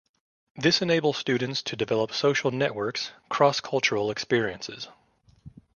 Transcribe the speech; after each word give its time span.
This 0.55 0.81
enables 0.81 1.17
students 1.19 1.61
to 1.61 1.75
develop 1.75 2.11
social 2.11 2.49
networks, 2.49 3.11
cross-cultural 3.29 4.09
experiences. 4.09 4.87